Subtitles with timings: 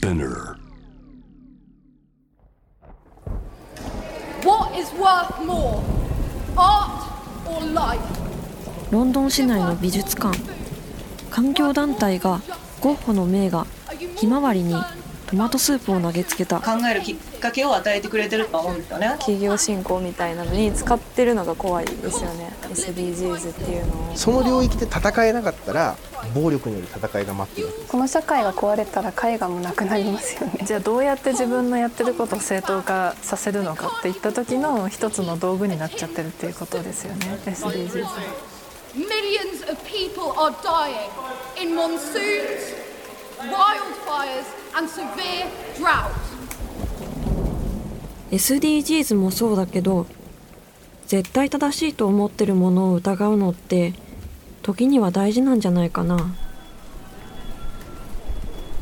[0.00, 0.56] Spinner.
[4.42, 5.82] What is worth more,
[6.56, 7.04] art
[7.46, 8.00] or life?
[8.90, 10.38] ロンドン市内の美術館
[11.28, 12.40] 環境団体が
[12.80, 13.66] ゴッホの名画
[14.16, 14.74] 「ひまわり」に
[15.26, 19.08] トマトスープを投げつけた考えるきっかけを与えてくれてると思うんですよね。
[19.18, 22.52] 企業振興みたいなのに使ってるのが怖いですよね。
[22.72, 24.16] SDGs っていうのを。
[24.16, 25.96] その領域で戦えなかったら
[26.34, 30.60] 暴力による戦いが待っているこの社会が壊れたら絵画もなくなりますよね。
[30.64, 37.38] じゃあどうやって自分のやってることを正当化させるのかっていった時の一つの道具になっちゃってるっていうことですよね。
[37.46, 38.06] SDGs
[38.94, 41.10] Millions of people are dying
[41.56, 42.74] in monsoons,
[43.38, 45.46] wildfires, and severe
[45.76, 46.10] drought.
[48.30, 50.06] SDGs もそうだけど
[51.06, 53.94] 絶対正しいと思ってるものを疑うのって
[54.62, 56.34] 時には大事なんじゃないかな。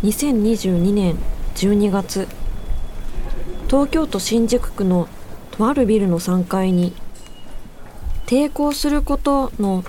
[0.02, 1.16] 2022年
[1.56, 2.28] 12月
[3.66, 5.08] 東京都新宿区の
[5.50, 6.92] とあるビルの3階に
[8.26, 9.82] 抵抗することの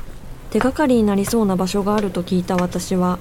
[0.50, 3.20] 手がかりになりそうな場所があると聞いた私は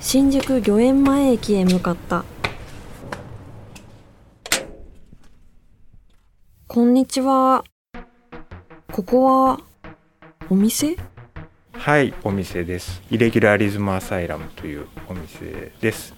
[0.00, 2.24] 新宿御苑前駅へ向かった。
[6.72, 7.64] こんにちは
[8.92, 9.58] ここは
[10.48, 10.96] お店？
[11.72, 13.02] はい、お店です。
[13.10, 16.14] イレギュラリズムアサイラムというお店です。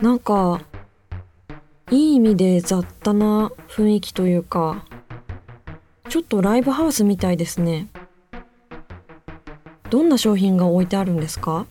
[0.00, 0.60] なんか
[1.90, 4.84] いい意味で雑多な雰囲気というか
[6.08, 7.88] ちょっとライブハウスみたいですね
[9.90, 11.66] どんな商品が置いてあるんですか？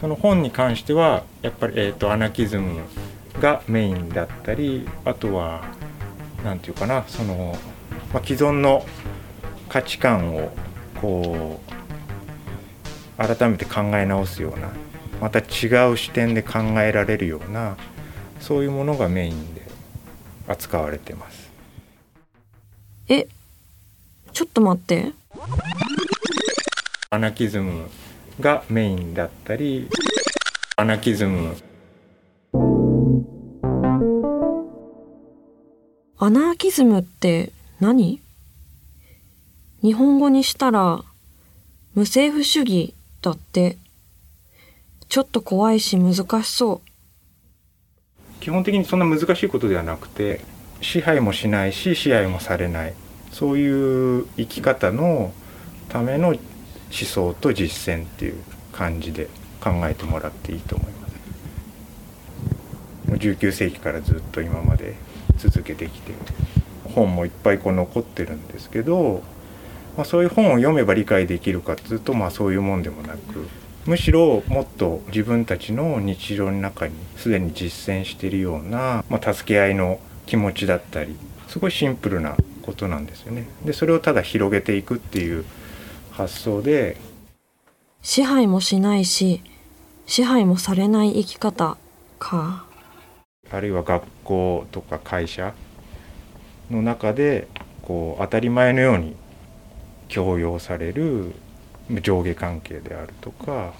[0.00, 2.80] その本に関してはやっぱり、えー、とアナキズム
[3.40, 5.64] がメインだったりあとは
[6.44, 7.56] 何て言うかなその、
[8.12, 8.84] まあ、既存の
[9.68, 10.52] 価値観を
[11.00, 14.70] こう改めて考え直すような
[15.20, 17.76] また違う視点で考えられるような
[18.40, 19.62] そういうものがメインで
[20.48, 21.50] 扱われてます。
[23.08, 23.26] え
[24.32, 25.12] ちょっと待って
[27.10, 27.88] アナキズム
[28.40, 29.88] がメインだったり
[30.76, 31.56] アナキズム
[36.22, 37.50] アナーキズムって
[37.80, 38.20] 何？
[39.80, 41.02] 日本語にしたら
[41.94, 42.92] 無政府主義
[43.22, 43.78] だって。
[45.08, 48.40] ちょっと怖いし難しそう。
[48.40, 50.42] 基本的にそんな難しいことではなくて
[50.82, 52.92] 支配もしないし支配もされない。
[53.32, 55.32] そういう生き方の
[55.88, 56.38] ための思
[56.90, 58.34] 想と実践っていう
[58.72, 59.28] 感じで
[59.58, 61.14] 考えてもらっていいと思います。
[63.08, 64.96] 19世紀からずっと今まで
[65.48, 66.12] 続けてきて
[66.94, 69.22] 本もいっぱいこう残ってるんですけど、
[69.96, 73.48] まあ、そういう本を読めば理解できるかっていうとまあそういうもんでもなく
[73.86, 81.16] むしろもっと自分たちの日常の中にすでに実践しているような、まあ、助け合いの気持ちだったり
[81.48, 83.48] すごいシンプルなことなんですよね。
[83.64, 85.44] でそれをただ広げていくっていう
[86.10, 86.96] 発想で
[88.02, 89.42] 支配もしないし
[90.06, 91.76] 支配もされない生き方
[92.18, 92.64] か
[93.50, 95.54] あるいは学校とか会社
[96.70, 97.48] の中で
[97.82, 99.16] こう当たり前のように
[100.08, 101.32] 強要される
[102.02, 103.72] 上下関係であるとか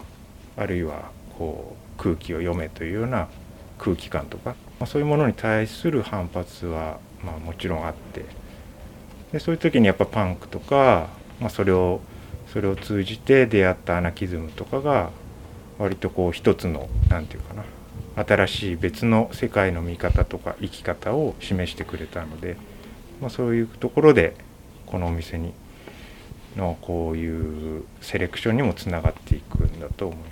[0.56, 3.28] あるいはこう空気を読めというような
[3.78, 8.24] 空気感とか、まあ、そういうものに対する反発は、まあ、もちろんあって
[9.32, 11.08] でそういう時にやっぱパンクとか、
[11.40, 12.00] まあ、それを
[12.52, 15.10] それを通じて出会ったアナキズムとかが
[15.78, 17.64] 割とこう一つの何て言うかな
[18.16, 22.56] 新しい別の世界の見方とか生き方を示してくれたので、
[23.20, 24.34] まあ、そういうところで
[24.86, 25.52] このお店に
[26.56, 30.24] のこういうセレクションにもつながっていくんだと思いま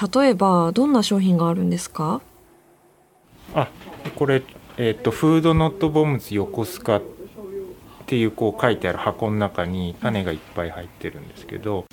[0.00, 0.12] す。
[0.20, 2.20] 例えばどんな商品があるんですか？
[3.54, 3.68] あ
[4.16, 4.42] これ、
[4.76, 7.02] えーと「フードノットボムズ横須賀」っ
[8.06, 11.86] ていうこう書いてある箱の中に種がいっぱい入ってるんですけど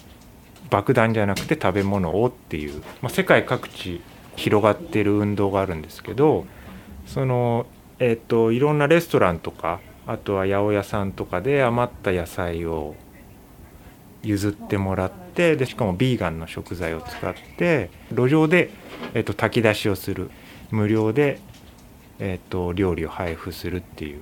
[0.69, 4.01] 爆弾じゃなくて食べ物をっていう、まあ、世界各地
[4.35, 6.45] 広がってる運動があるんですけど
[7.05, 7.65] その、
[7.99, 12.95] えー、といろんなレストランとかあとは八百屋さんとかで余った野菜を
[14.21, 18.71] 譲ってもらってでしかもビーガンの食材を使って路上で、
[19.13, 20.31] えー、と炊き出しをする
[20.71, 21.39] 無料で、
[22.19, 24.21] えー、と料理を配布するっていう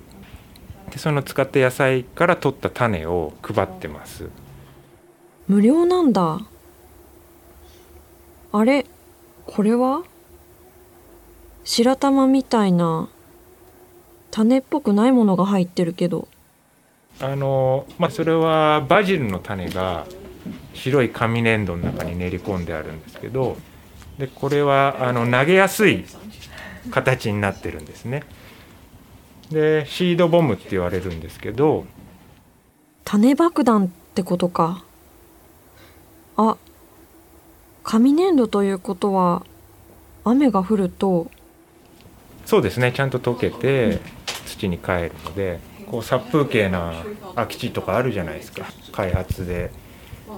[0.90, 4.30] でその使った野菜から取った種を配ってます。
[5.48, 6.40] 無料なんだ。
[8.54, 8.86] あれ？
[9.46, 10.04] これは？
[11.64, 13.10] 白玉みたいな
[14.32, 16.28] 種っぽくないものが入ってるけど。
[17.20, 20.08] あのまあそれはバジルの種が
[20.74, 23.58] 白い紙粘土の中に練り込んであるんですけど
[24.18, 26.06] でこれはあの投げやすい
[26.90, 28.24] 形になってるんですね。
[29.52, 31.86] でシードボムって言われるんですけど。
[33.04, 34.84] 種爆弾ってことか
[36.50, 36.58] あ
[37.84, 39.46] 紙粘土ということは
[40.24, 41.30] 雨が降ると
[42.46, 42.92] そうですね。
[42.92, 44.00] ちゃんと溶けて
[44.46, 47.04] 土に帰るのでこう殺風景な
[47.36, 48.66] 空き地とかあるじゃないですか。
[48.92, 49.72] 開発で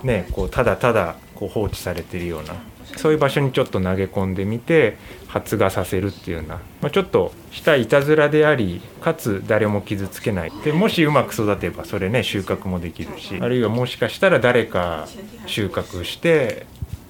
[0.04, 2.56] ねこうただただこう放置されてるような
[2.98, 4.98] そういう場所にちょっと投げ込んでみて
[5.28, 10.52] 発芽させるっていうような、まあ、ちょっとしたいたずらでありかつ誰も傷つけない。
[10.64, 15.08] でもしうまく育てばそれね収穫もできるしあるいはもしかしたら誰か
[15.48, 16.66] 収穫して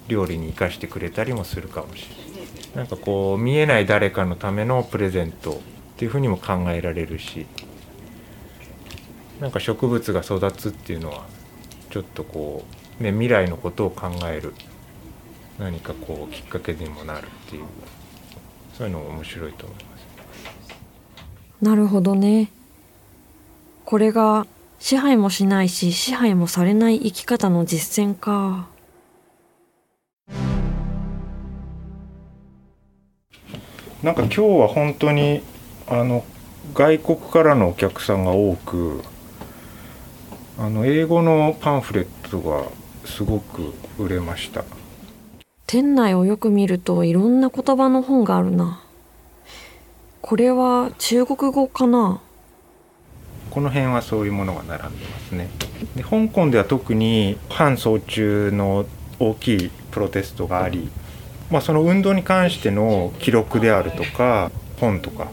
[0.07, 2.23] 料理に生かしてくれたりもするかもしれない。
[2.75, 5.55] なんかこう見えない誰かのためのプレゼントっ
[5.97, 7.45] ていうふうにも考えられるし
[9.39, 11.25] なんか植物が育つっていうのは
[11.91, 12.65] ちょっとこ
[12.99, 14.53] う、ね、未来のことを考える。
[15.59, 17.63] 何かこうきっかけにもなるっていう
[18.77, 20.03] そういうのも面白いと思います。
[21.61, 22.49] なるほどね。
[23.85, 24.47] これが
[24.79, 28.67] 支配もしないし支配もされない生き方の実践か。
[34.01, 35.41] なんか今日は本当に
[35.87, 36.25] あの
[36.73, 39.01] 外国からのお客さんが多く
[40.57, 42.65] あの英語のパンフレットが
[43.05, 44.65] すごく売れました
[45.73, 48.83] 店内をよく見るといろんな言葉の本があるな。
[50.21, 52.21] これは中国語かな？
[53.49, 55.49] この辺はそういうものが並んでますね。
[55.95, 58.85] で香港では特に反送中の
[59.17, 60.91] 大きいプロテストがあり、
[61.49, 65.31] まあ、その運動に関しての記録であるとか本とか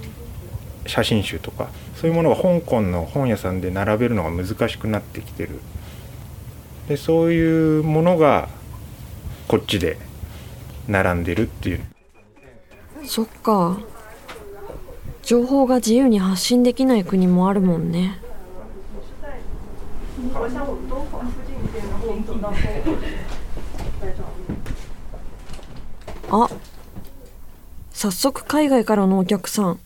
[0.86, 5.60] 写真集とかそういうものが香港の本屋さんで並べるのが難しくなってきてる。
[6.88, 8.48] でそういうものが
[9.46, 9.98] こっちで
[10.88, 11.81] 並んでるっていう。
[13.05, 13.79] そっか。
[15.23, 18.19] 情報が自由に発信できない国もあるもんね。
[26.32, 26.49] あ
[27.93, 29.81] 早速海外からのお客さん。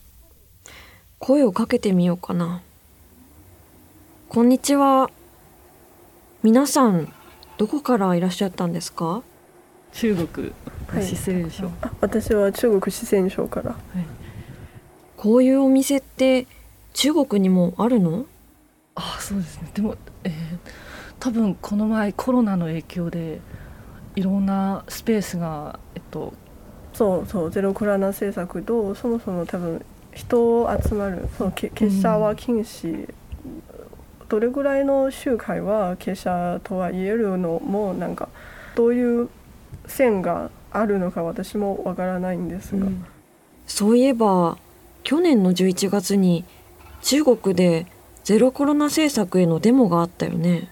[1.19, 2.61] 声をかけてみようかな。
[4.29, 5.09] こんにちは。
[6.43, 7.11] 皆さん
[7.57, 9.23] どこからいらっしゃったんですか？
[9.93, 10.53] 中国
[11.01, 13.75] 四川省、あ私は中国四川省から。
[15.17, 16.45] こういうお店って
[16.93, 18.25] 中国にもあるの？
[18.95, 19.69] あそうですね。
[19.73, 20.33] でも、えー、
[21.19, 23.39] 多分この前コロナの影響で
[24.15, 26.33] いろんなスペースがえっと
[26.93, 27.51] そうそう。
[27.51, 29.83] ゼロコロナ政策とそもそも多分
[30.13, 33.13] 人を集まるそのけ結社は禁止、
[34.29, 38.29] どれぐらいの集会は結社とは言えるのもなんか
[38.75, 39.29] どういう
[39.87, 43.05] 線があるのか私もわからないんですが、うん。
[43.67, 44.57] そういえば
[45.03, 46.43] 去年の11月に
[47.01, 47.85] 中国で
[48.23, 50.71] ゼロコロナ政策へのデモがあったよね。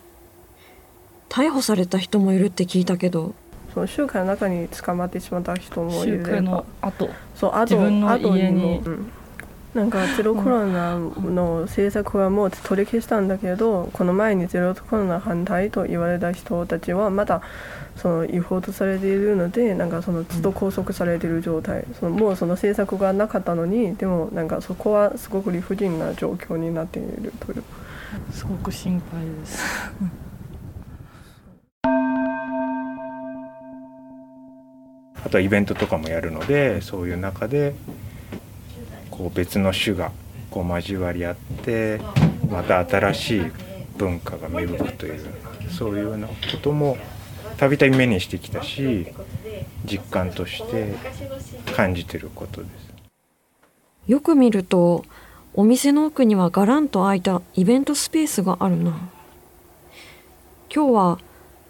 [1.29, 3.33] 逮捕された人もいるって聞いたけど。
[3.73, 7.09] その集会の中に捕まってしまった人もいれば集会の後。
[7.35, 8.81] そうあと自分の後家にも。
[8.85, 9.11] うん
[9.73, 17.41] なんかゼロコロナの政策はもう取り消したんだけどこの前にゼロコロナ反対と言われた人たちはまだ
[17.95, 27.63] その違法とされているのでなんかそのずっと拘束されている状態、そのもうその政策がなかったのにでもなんかそこはすごく理不尽な状況になっているという。
[28.31, 29.63] すごく心配です
[35.25, 37.73] あとはイベントとかもやるのでそういう中で
[39.13, 40.11] こう別の種が
[40.49, 42.01] こう交わり合って
[42.49, 43.41] また新しい
[43.95, 45.23] 文化が芽吹くという
[45.69, 46.97] そういうようなことも
[47.57, 49.05] たびたび目にしてきたし
[49.85, 50.95] 実感として
[51.75, 52.93] 感じてることです。
[54.07, 55.05] よく見ると
[55.53, 58.91] お店の奥にはガランと開いたイベントスペースがあるな
[60.73, 61.19] 今日は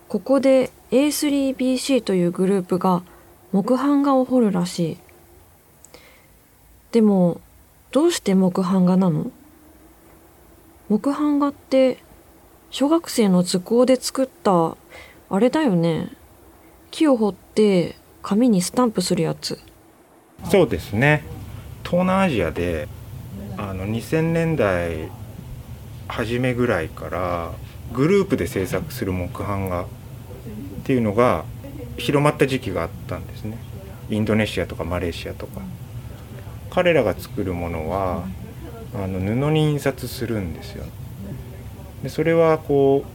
[0.08, 3.04] ここで A3BC というグループが
[3.52, 4.98] 木版画を彫るらしい
[6.94, 7.42] でも
[7.92, 9.32] どうして木版画なの？
[10.90, 11.98] 木版画って
[12.70, 14.78] 小学生の図工で作った
[15.30, 16.12] あれだよね。
[16.92, 19.60] 木を彫って紙にスタンプするやつ。
[20.52, 21.24] そうですね。
[21.84, 22.88] 東南アジアで
[23.58, 25.10] あの2000年代
[26.08, 27.54] 初めぐらいから
[27.92, 29.88] グループで制作する木版画っ
[30.84, 31.44] ていうのが
[31.98, 33.58] 広まった時期があったんですね。
[34.12, 35.62] インドネシアとかマレーシアとか。
[36.74, 38.24] 彼らが作るものは
[38.96, 40.86] あの布に印刷するんですよ。
[42.02, 43.06] でそれはこ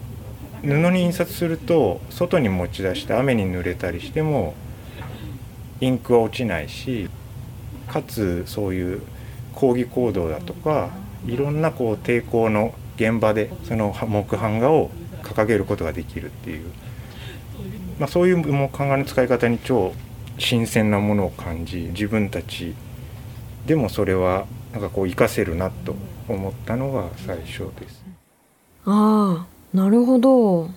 [0.62, 4.54] う布に印刷すると外に持ち出して雨に濡れたりしても
[5.80, 7.10] インクは落ちないし
[7.88, 9.02] かつそういう
[9.54, 10.90] 抗議行動だとか
[11.26, 14.90] いろんなこう抵抗の現場でその木版画を
[15.22, 16.70] 掲げることができるっていう、
[17.98, 19.92] まあ、そういう木版画の使い方に超
[20.38, 22.74] 新鮮なものを感じ自分たち
[23.68, 25.94] でもそれはなんかこう活かせるなと
[26.26, 28.02] 思ったのが最初です。
[28.86, 30.70] ああなるほど。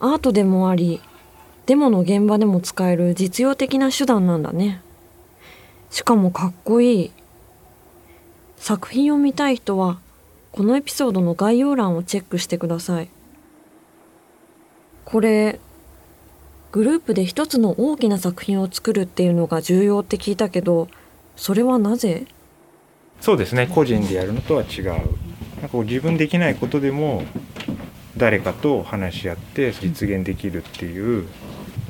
[0.00, 1.02] アートでもあり
[1.66, 4.80] デモの現場でも使える実用的な手段なんだね。
[5.90, 7.10] しかもかっこいい。
[8.56, 9.98] 作品を見たい人は
[10.52, 13.10] このエピソードの概要欄をチェックしてください。
[15.04, 15.60] これ
[16.72, 20.88] グループで一つの大きな作品を作るっていうのが重要って聞いたけど
[21.36, 22.26] それはなぜ？
[23.20, 23.66] そうですね。
[23.66, 24.86] 個人でやるのとは違う。
[24.86, 24.98] なん
[25.68, 27.22] か自分できないことでも
[28.16, 31.26] 誰かと話し合って実現できるっていう。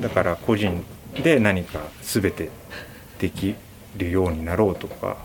[0.01, 0.85] だから個人
[1.23, 2.51] で何か全て
[3.19, 3.55] でき
[3.97, 5.17] るようになろうとか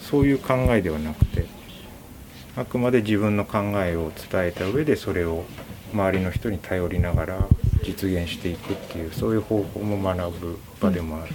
[0.00, 1.46] そういう考えではなくて
[2.56, 5.44] あくまで自分の考えを伝えた上でそれを
[5.92, 7.46] 周りの人に頼りながら
[7.84, 11.32] 実現していくっていうそういう方法も学ぶ場でもある、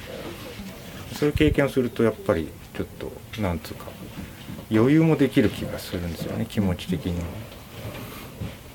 [1.13, 2.87] そういう経験をするとやっぱりちょっ
[3.35, 3.85] となんつうか
[4.71, 7.25] 余裕もできる気がするんですよね気持ち的にも。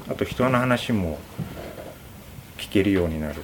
[0.08, 1.18] あと人の話も
[2.58, 3.42] 聞けるようになる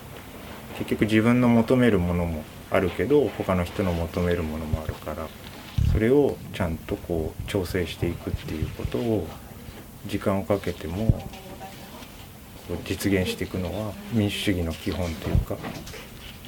[0.78, 5.26] 結局自分の求めるものもあるけど他の人の求めるものもあるから
[5.92, 9.26] それをちゃんとこう調整していくっていうことを
[10.06, 11.28] 時間をかけても
[12.84, 15.56] 実現していくのは民主主義の基本というか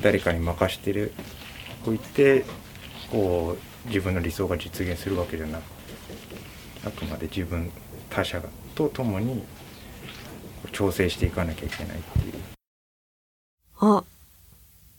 [0.01, 1.13] 誰かに任してる
[1.85, 2.45] こういって
[3.11, 5.62] こう自分の理想が実現するわけじゃなく
[6.87, 7.71] あくまで自分
[8.11, 8.43] 他者
[8.75, 9.45] と共に
[10.73, 12.35] 調整していかなきゃいけないっていう。
[13.81, 14.05] あ、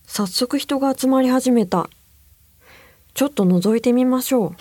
[0.05, 1.89] 早速人が集まり始めた。
[3.13, 4.55] ちょっと覗いてみましょう。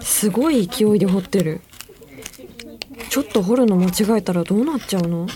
[0.00, 1.60] すごい勢いで彫ってる。
[3.18, 5.26] ちょっと彫るの間違えたらどうなっちゃうの？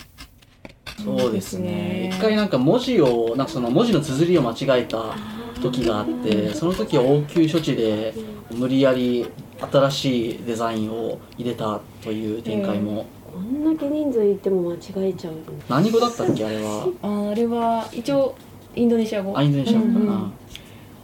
[1.05, 2.11] そうですね。
[2.15, 5.17] 一回なんか文字をなんかその文字の綴りを間違えた
[5.61, 8.15] 時があってその時は応急処置で
[8.53, 9.29] 無理やり
[9.73, 15.35] 新しいデザインを入れたという展開も、こんだけ人数いても間違えちゃう
[15.69, 16.87] 何語だったっけあれは？
[17.03, 18.37] ああれは一応
[18.77, 19.37] インドネシア語。
[19.37, 20.33] あインドネシア語かな、うんうん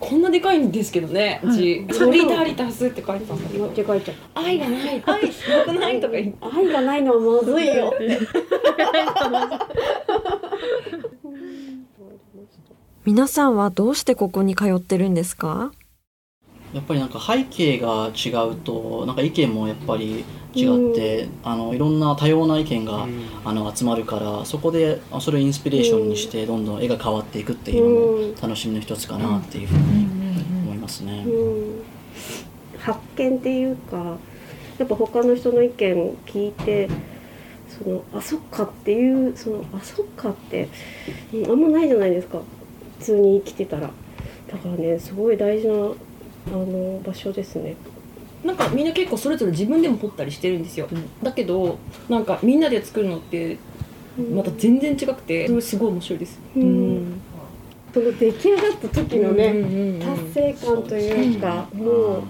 [0.00, 6.38] こんなでかいんですけどね、うち、ソリダリタスって書いてたんだけど、間違えちゃっ愛がない、愛なくないとか言って。
[6.40, 7.92] 愛がないのはまずいよ。
[13.04, 15.72] 皆さんはどうしてここに通ってるんですか？
[16.74, 20.24] やっぱりなんか背景が違うとなんか意見もやっぱり
[20.54, 23.06] 違って、あのいろんな多様な意見が、
[23.44, 30.06] あの集まるからそこであそれをインスピレーションにしてどんどん絵が変わっていくっていうのも楽しみの一つかなっていうふうに
[30.64, 31.24] 思いますね。
[31.26, 31.82] うん。
[32.78, 34.16] 発見っていうか
[34.78, 36.88] やっぱ他の人の意見聞いて
[37.68, 40.68] そのあそっかっていうそのあそっかって
[41.34, 42.40] うんあんまないじゃないですか。
[42.98, 43.90] 普通に生きてたら。
[44.48, 47.76] だからねすごい大事なあの場所ですね
[48.44, 50.88] なんかみんな結構それぞれ自分でも彫ったりしてるんですよ。
[51.22, 51.78] だけど、
[52.08, 53.58] なんかみんなで作るのって、
[54.34, 56.38] また全然違くて、それすごい面白いです。
[56.56, 57.20] うん。
[57.92, 60.00] その出来上がった時のね、うんうんうんうん。
[60.00, 61.84] 達成感というか、も
[62.18, 62.22] う。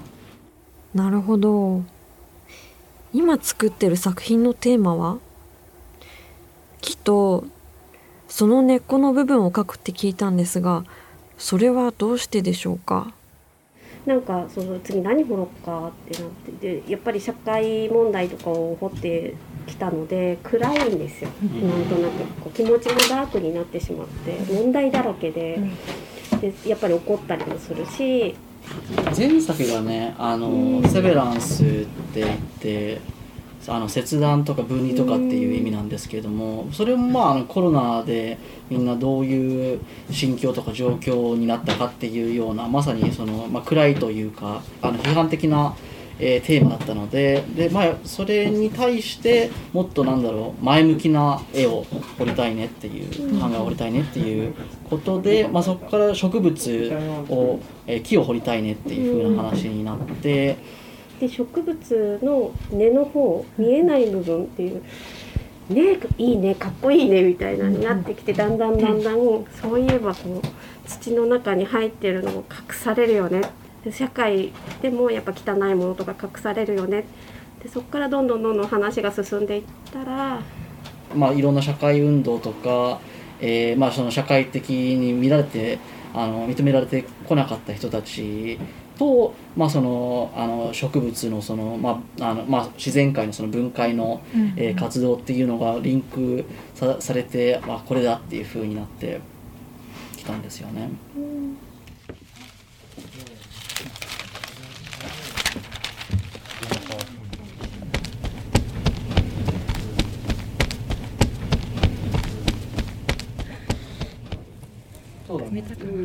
[0.95, 1.83] なるほど。
[3.12, 5.19] 今作ってる作品のテーマは？
[6.81, 7.45] きっと
[8.29, 10.85] その根っこの部分を描くって聞いたんですが、
[11.38, 13.12] それはどうしてでしょうか？
[14.09, 19.35] なんかその次何掘ろうかってなってでやっぱり社会問題とかを掘って
[19.67, 25.61] きたので暗いんですよ、なんとなくこう気持ちもダークになってしまって問題だらけで,、
[26.41, 28.35] でやっぱり怒ったりもするし
[29.15, 33.00] 前作がねあの、セベランスって言って
[33.67, 38.38] あの切断とか分離とかっていう意味なんですけれどもそれもまああのコロナで
[38.71, 45.75] みんなどういう心境とか状況になったかっていうようなまさにその、まあ、暗いというかあの批判的な、
[46.21, 51.85] えーテーマだったのでで、まあ、それに対してもっとなんだろう前向きな絵を
[52.19, 54.55] 彫りたいねっていう版画を彫りたいねっていう
[54.88, 56.57] ことで、まあ、そこから植物
[57.29, 60.88] を、えー木を彫りたいねっていう風な話になって。
[61.21, 64.83] で植物の根の方見えない部分っていう
[65.71, 69.17] 「ねいいねかっこいいね」みたいなになってきてだんだんだんだん
[69.61, 73.43] そういえばこう土の中に入ってるのも隠されるよね。
[73.85, 77.05] で社会でもやっぱ汚いものとか隠されるよね。
[77.63, 80.41] でそこからどんどんどんどん話が進んでいったら
[81.15, 83.01] まあ、いろんな社会運動とか、
[83.41, 85.79] えーまあ、その社会的に見られて
[86.15, 88.59] あの認められてこなかった人たち
[88.99, 94.21] と、まあ、そのあの植物のその、まああのまあ、自然界のその分解の、
[94.57, 99.21] えー活動っていうのがリンクさされて、まあ、これだっていうふうになって
[100.17, 100.90] きたんですよね。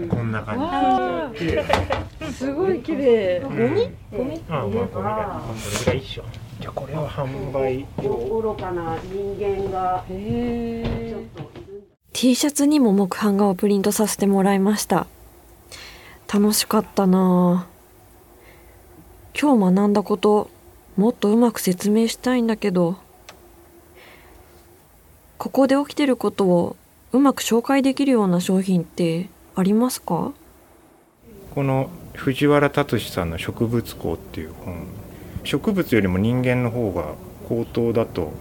[0.09, 1.45] こんな感じ。
[1.45, 1.63] で
[2.33, 3.39] すごい綺麗。
[3.41, 3.89] ゴミ？
[4.11, 4.43] ゴミ？
[4.49, 4.87] あまあゴミだ。
[4.87, 5.03] これ
[5.85, 5.93] ぐら。
[5.93, 6.23] い一緒
[6.59, 10.03] じゃあこれは販売愚かな人間が。
[10.09, 11.15] へ
[12.13, 15.07] T シャツにも木版画をプリントさせてもらいました。
[16.31, 17.67] 楽しかったな。
[19.35, 20.49] ぁ今日学んだこと
[20.95, 22.97] もっとうまく説明したいんだけど。
[25.39, 26.77] ここで起きてることを
[27.11, 30.31] うまく紹介できるような商品ってありますか？
[31.53, 34.87] この藤原聡さんの「植物工」っていう本。
[35.43, 37.15] 植物よりも人間の方が
[37.49, 38.31] 高等だと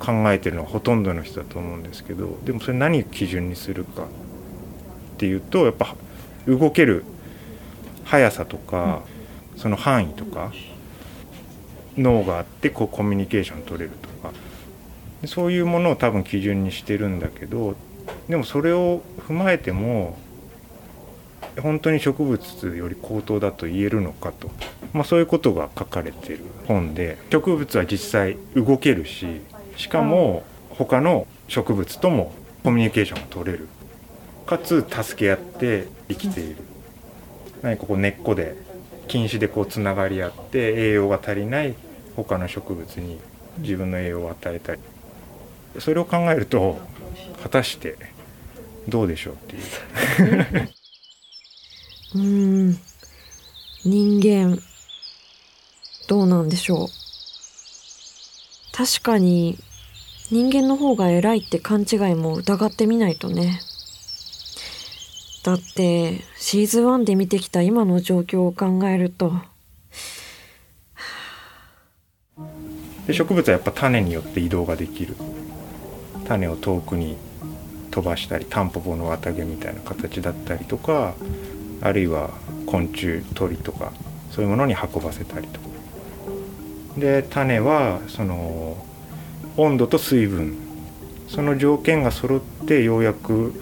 [0.00, 4.06] 考えてるのはほとんどの人だと思うんですけどでもそれ何を基準にするかっ
[5.18, 5.94] ていうとやっぱ
[6.48, 7.04] 動ける
[8.04, 9.02] 速さとか、
[9.56, 10.52] その範囲とか
[11.96, 14.32] 脳があってこうコミュニケーション取れるとか。
[15.26, 17.76] そういうものを多分基準にしてるんだけど
[18.28, 20.18] でもそれを踏まえても
[21.60, 24.50] 本当に植物より高等だと言えるのかと、
[24.92, 29.42] まあ、そういうことが書かれてる本で植物は実際動けるし
[29.76, 32.32] しかも他の植物とも
[32.62, 33.68] コミュニケーションが取れる。
[34.46, 36.56] かつ助け合って生きている。
[37.62, 38.56] 何かこう根っこで
[39.08, 41.74] 菌糸でこうつながり合って栄養が足りない
[42.16, 43.18] 他の植物に
[43.58, 44.80] 自分の栄養を与えたり。
[45.78, 46.78] それを考えると
[47.42, 47.96] 果たして
[48.88, 50.68] どうでしょうっていう
[52.14, 52.78] うん。
[53.84, 54.60] 人間
[56.08, 56.88] どうなんでしょう。
[58.74, 59.58] 確かに
[60.30, 63.60] 人間の方が偉いって勘違いも疑ってみないとね。
[65.44, 69.32] だってシーズン1で見てきた今の状況を考えると。
[73.06, 75.16] で植物はやっぱ種によって移動ができる。
[76.24, 77.16] 種を遠くに
[77.90, 81.14] 飛ばしたりタンポポの綿毛みたいな形だったりとか
[81.82, 82.30] あるいは
[82.66, 83.92] 昆虫鳥とか
[84.30, 85.66] そういうものに運ばせたりとか。
[86.96, 88.76] で種はその
[89.56, 90.56] 温度と水分。
[91.28, 93.54] その条件が揃ってようやく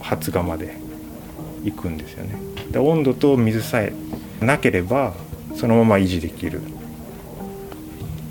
[0.00, 0.76] 発芽まで
[1.64, 2.36] 行くんですよね。
[2.70, 3.92] で温度と水さえ
[4.40, 5.12] なければ
[5.56, 6.60] そのまま維持できる。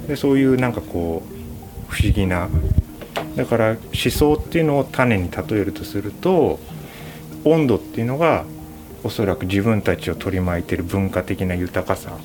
[0.07, 2.47] でそういうなんかこう不思議な。
[3.35, 6.59] だから思想っていうのを種に例えるとすると
[7.43, 8.45] 温度っていうのが
[9.05, 12.17] おそらく自分たちを取り巻いてる文化的な豊かさ。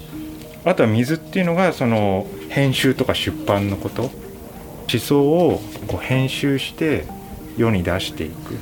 [0.64, 4.10] あとは水っていうのがその編集とか出版のこと。
[4.90, 7.04] 思想をこう編集して
[7.58, 8.56] 世に出していく。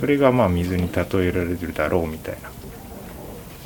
[0.00, 2.50] それがまあ水に例えられるだろうみたいな。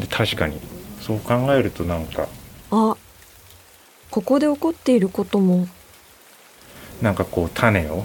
[0.00, 0.58] で確かに
[1.00, 2.26] そう考えるとなんか
[2.72, 2.96] あ
[4.10, 5.68] ここで起こっていることも。
[7.00, 8.04] なんかこう種を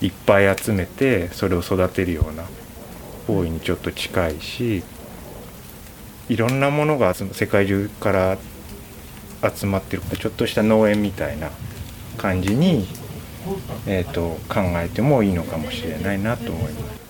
[0.00, 2.42] いっぱい集めてそれを育てるような
[3.26, 4.82] 行為にちょっと近いし
[6.28, 8.38] いろんなものが世界中から
[9.54, 11.50] 集まってるちょっとした農園みたいな
[12.16, 12.86] 感じに、
[13.86, 17.04] えー、と考えてもいいのかもしれないなと思います。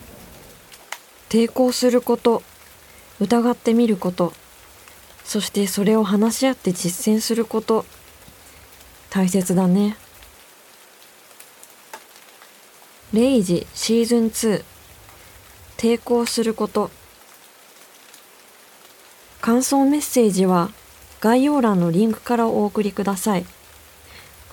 [1.28, 2.42] 抵抗すること
[3.20, 4.32] 疑ってみること
[5.24, 7.84] そしてそれを話し合って実践すること
[9.10, 9.96] 大切だね
[13.12, 14.64] レイジシーズン2
[15.84, 16.90] 抵抗すること
[19.42, 20.70] 感想メッセージは
[21.20, 23.44] 概要欄のリンクからお送りください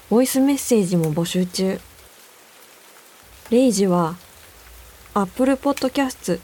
[0.10, 1.80] ボイスメッセージも募集中
[3.50, 4.18] レイジは
[5.14, 6.42] Apple Podcast、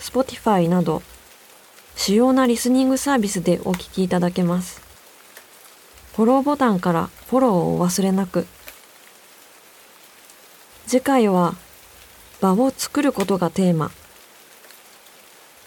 [0.00, 1.02] Spotify など
[1.94, 4.80] 主要なリスニングサービスでお聞きいただけます。
[6.16, 8.46] フォローボタンからフォローをお忘れなく。
[10.88, 11.54] 次回は
[12.40, 13.92] 場を作ることがテーマ。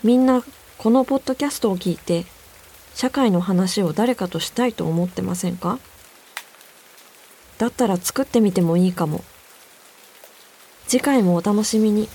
[0.03, 0.43] みんな
[0.77, 2.25] このポッドキャストを聞いて
[2.93, 5.79] 社会の話を誰かとしたいと思ってませんか？
[7.57, 9.23] だったら作ってみてもいいかも。
[10.88, 12.07] 次回もお楽しみに。